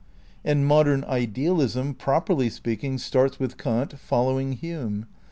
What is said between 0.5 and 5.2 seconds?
modem idealism, properly speaking, starts with Kant, following Hume.